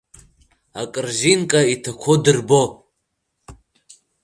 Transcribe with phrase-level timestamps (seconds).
[0.81, 2.63] Акарзинка иҭақәоу дырбо.